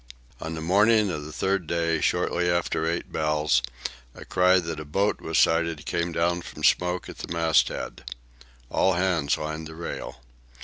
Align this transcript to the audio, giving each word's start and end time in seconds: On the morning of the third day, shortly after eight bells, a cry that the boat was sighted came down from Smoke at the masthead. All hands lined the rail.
On 0.41 0.55
the 0.55 0.61
morning 0.61 1.11
of 1.11 1.25
the 1.25 1.31
third 1.31 1.67
day, 1.67 2.01
shortly 2.01 2.49
after 2.49 2.87
eight 2.89 3.11
bells, 3.11 3.61
a 4.15 4.25
cry 4.25 4.57
that 4.57 4.77
the 4.77 4.83
boat 4.83 5.21
was 5.21 5.37
sighted 5.37 5.85
came 5.85 6.11
down 6.11 6.41
from 6.41 6.63
Smoke 6.63 7.07
at 7.07 7.19
the 7.19 7.31
masthead. 7.31 8.03
All 8.71 8.93
hands 8.93 9.37
lined 9.37 9.67
the 9.67 9.75
rail. 9.75 10.19